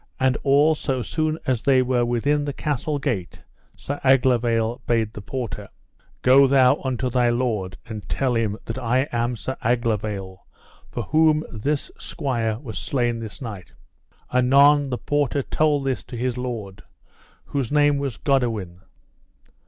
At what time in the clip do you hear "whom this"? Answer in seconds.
11.03-11.91